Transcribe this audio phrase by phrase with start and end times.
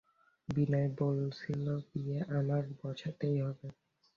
[0.49, 3.67] বিনয় বলছিল বিয়ে আমার বাসাতেই হবে।